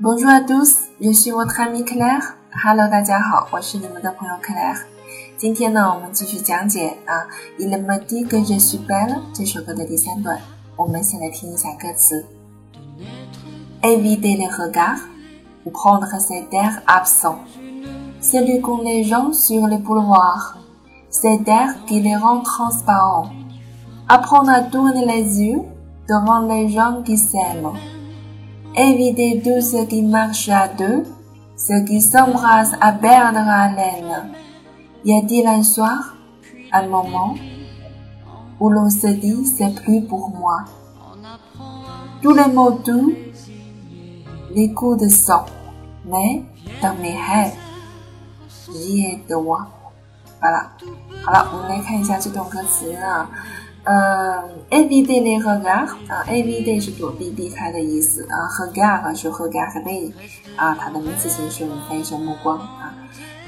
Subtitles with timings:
[0.00, 2.36] Bonjour à tous, je suis votre ami Claire.
[2.52, 4.82] Hello，大家好，我是你们的朋友 Claire。
[5.36, 7.26] 今天呢，我们继续讲解啊，
[7.58, 10.40] Il me dit que je suis belle 这首歌的第三段。
[10.76, 12.24] 我们先来听一下歌词：
[13.82, 15.00] Éviter les regards
[15.64, 17.36] ou prendre cet air absent,
[18.20, 20.58] celui qu'ont les gens sur les boulevards,
[21.10, 23.30] cet air qui les rend transparents.
[24.06, 25.62] Apprendre à tourner les yeux
[26.08, 27.72] devant les gens qui s'aiment.
[28.76, 31.04] Éviter tous ceux qui marchent à deux,
[31.56, 34.32] ceux qui s'embrassent à perdre haleine.
[35.04, 36.16] Y a-t-il un soir,
[36.72, 37.34] un moment,
[38.58, 40.64] où l'on se dit c'est plus pour moi
[42.22, 43.12] Tous les mots doux,
[44.54, 45.44] les coups de sang,
[46.06, 46.42] mais
[46.82, 47.56] dans mes rêves,
[48.72, 49.68] j'y ai de moi.
[50.40, 50.72] 好了，
[51.24, 53.30] 好了，我们来看一下这段歌词啊。
[53.85, 58.81] 嗯，A V D L 和 G 啊，A V D 是躲避、避开的意思啊，和 G
[59.15, 60.13] 是和 G 和 D
[60.55, 62.93] 啊，它的名词形式我们翻译成目光啊，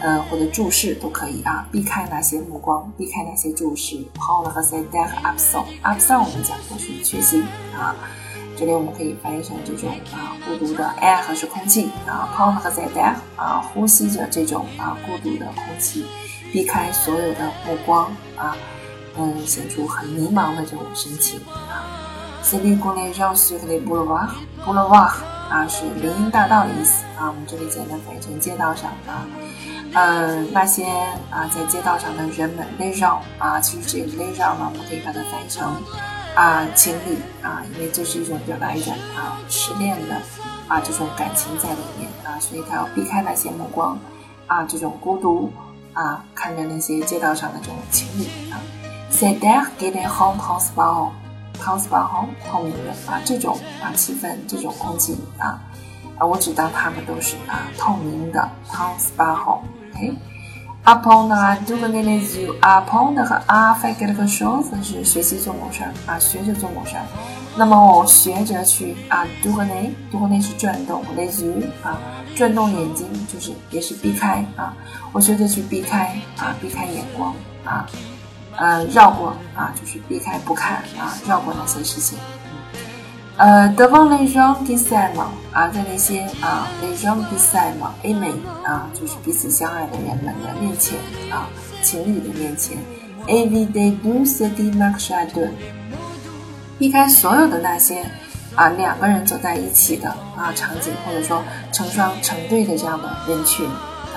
[0.00, 3.96] 呃或者注视都可以啊，避开那些目光，避开那些注视。
[4.18, 7.42] 好了和 Say That Absent，Absent 我们讲的是缺席
[7.76, 7.96] 啊，
[8.56, 16.04] 这里我们可以翻译成这种啊孤独的 Air 是空气啊 p o 和 Say That 啊呼吸着这种啊孤独的空气，
[16.52, 18.54] 避开所有的目光啊。
[19.18, 21.84] 嗯，显出很迷茫的这种神情啊。
[22.40, 24.32] C B 国内绕西和内布罗瓦，
[24.64, 25.12] 布罗瓦
[25.50, 27.28] 啊是林荫大道的意思啊。
[27.28, 29.26] 我们这里简单翻译成街道上啊。
[29.94, 30.86] 嗯，那些
[31.30, 35.74] 啊在街道上的人们，内绕啊，其实这个内绕呢，我们可以把它翻译成
[36.34, 40.14] 啊情侣啊，因为这是一种表达一种啊失恋的
[40.68, 43.98] 啊这种感情在里面啊，所以他要避开那些目光
[44.46, 45.52] 啊，这种孤独
[45.92, 48.60] 啊，看着那些街道上的这种情侣啊。
[49.10, 55.60] C'est d'air qui les rend transparents，transparent 透明的啊，这种啊气氛，这种空气啊
[56.18, 59.60] 啊，我只当它们都是啊透明的 transparent。
[59.94, 67.02] OK，apprendre à tourner les yeux，apprendre 和 a faire quelque chose 是学习做某事儿啊，学着做某事儿。
[67.56, 71.98] 那么我学着去啊 tourner，tourner 是转动，les yeux 啊
[72.36, 74.72] 转动眼睛，就是也是避开啊，
[75.12, 77.84] 我学着去避开啊，避开眼光啊。
[78.58, 82.18] 呃绕过啊，就是避开不看啊，绕过那些事情。
[83.36, 85.20] 呃，de v o n l e g e n d e s a i m
[85.52, 88.24] 啊，在那些啊 l e g e n d e s a i m a m
[88.64, 90.98] 啊，就是彼此相爱的人们的面前
[91.30, 91.46] 啊，
[91.80, 92.76] 情侣的面前
[93.28, 95.40] ，a v d e b u s e de m a r c h a d
[95.40, 95.48] o
[96.80, 98.04] 避开所有的那些
[98.56, 103.64] 啊两个人走在一起的啊场景，或者说成双成对的这样的人群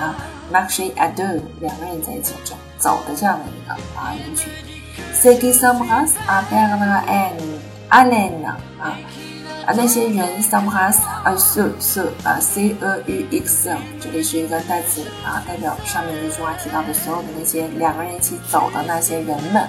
[0.00, 0.16] 啊
[0.50, 1.28] m a r c h a d o
[1.60, 2.56] 两个人在一起走。
[2.82, 4.52] 走的这样的一个啊人群。
[5.14, 6.82] Ceux qui s'embrassent à perdre
[7.88, 8.58] haleine 啊
[9.64, 12.76] 啊那些人 s'embrassent 啊 se se 啊 c e
[13.06, 13.70] u x，
[14.00, 19.64] 这里是一个代词啊，代表上面一句话提到的所有的那些两个人一起走的那些人们。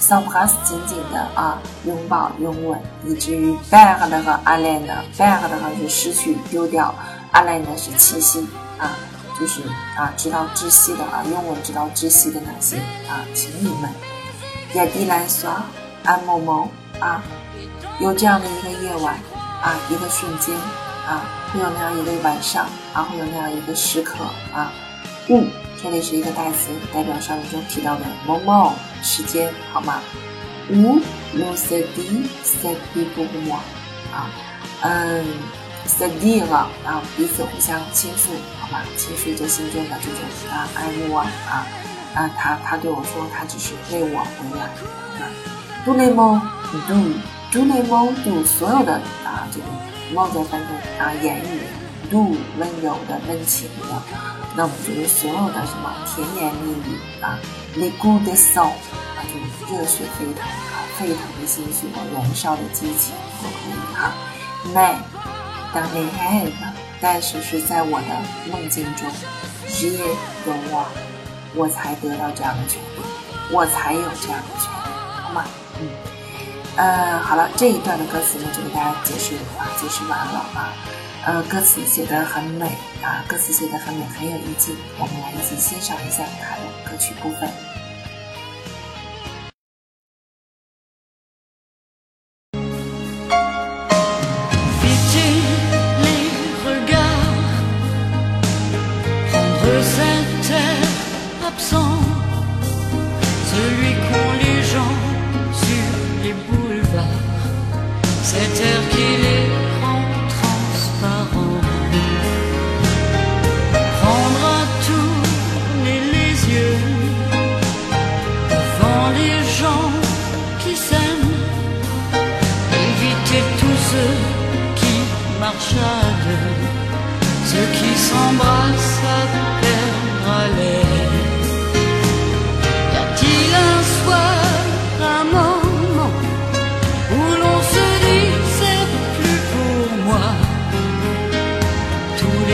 [0.00, 6.94] s'embrasse 紧紧的啊拥抱拥吻，以至于 perdre 和 Allen 的 b e g n a 是失去丢掉
[7.32, 8.46] ，haleine 是气息
[8.78, 8.96] 啊。
[9.38, 9.62] 就是
[9.96, 12.76] 啊，知道窒息的啊，拥吻直到窒息的那些
[13.08, 13.90] 啊情侣们。
[14.74, 15.50] 亚迪兰索
[16.04, 16.68] 安某某
[17.00, 17.22] 啊，
[18.00, 19.14] 有这样的一个夜晚
[19.62, 20.54] 啊，一个瞬间
[21.06, 24.72] 啊，会有那样一个晚上啊，会有那样一个时刻啊。
[25.28, 25.46] 物
[25.82, 30.00] 这里是一个代词，代表上面中提到的某某时间，好吗？
[30.70, 31.00] 五
[31.34, 33.52] ，lo se di se di bu bu
[34.12, 34.28] 啊，
[34.82, 35.24] 嗯。
[35.88, 40.20] Sadi 了啊，彼此互相倾诉，好吧，倾诉着心中的这种
[40.52, 41.66] 啊爱慕啊啊
[42.14, 45.26] 啊，他他对我说，他只是为我回来啊。
[45.84, 46.40] Do le mo
[46.86, 49.66] do，do le mo do，所有的啊这个
[50.14, 51.62] mo 在翻成啊言语
[52.10, 54.02] ，do 温柔的温情的，
[54.54, 57.38] 那我们就是所有的什么甜言蜜语啊
[57.74, 58.70] ，le good song
[59.16, 64.12] 啊，就是热血沸腾啊，沸腾的心绪和燃烧的激情都可以哈
[64.74, 64.94] ，may。
[65.72, 69.06] 当你还的，但是是在我的梦境中，
[69.68, 70.06] 只有
[70.46, 70.86] 我，
[71.54, 73.02] 我才得到这样的权利，
[73.52, 75.44] 我才有这样的权利，好吗？
[75.80, 75.88] 嗯，
[76.76, 80.72] 呃，好了，这一段的歌词呢，就给大家解释啊，解释完了啊。
[81.26, 82.66] 呃，歌词写的很美
[83.02, 87.48] 啊，歌词写的很美，很有意境，我们来一起欣赏一下它的歌曲部分。
[99.68, 100.52] que cet
[101.46, 102.00] absent,
[103.52, 104.96] celui qu'ont les gens
[105.64, 105.88] sur
[106.24, 107.24] les boulevards,
[108.22, 109.67] cet air qui les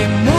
[0.06, 0.33] no